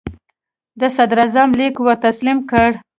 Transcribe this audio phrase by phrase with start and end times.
[0.79, 2.69] د صدراعظم لیک ور تسلیم کړ.